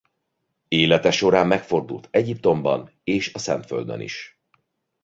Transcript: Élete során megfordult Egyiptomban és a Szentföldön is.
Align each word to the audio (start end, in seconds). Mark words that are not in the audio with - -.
Élete 0.67 1.11
során 1.11 1.47
megfordult 1.47 2.07
Egyiptomban 2.11 2.91
és 3.03 3.33
a 3.33 3.39
Szentföldön 3.39 3.99
is. 3.99 4.39